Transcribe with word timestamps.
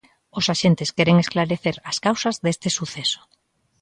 Os 0.39 0.45
axentes 0.53 0.93
queren 0.97 1.17
esclarecer 1.25 1.75
as 1.91 1.97
causas 2.05 2.35
deste 2.43 2.69
suceso. 2.77 3.19